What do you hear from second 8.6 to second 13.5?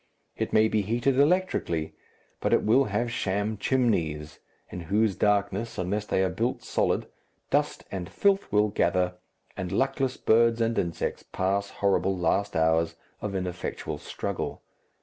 gather, and luckless birds and insects pass horrible last hours of